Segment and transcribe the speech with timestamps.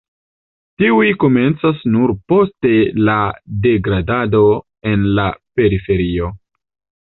[0.83, 2.73] Tiuj komencas nur poste
[3.11, 3.19] la
[3.69, 4.43] degradado
[4.95, 5.31] en la
[5.61, 6.35] periferio.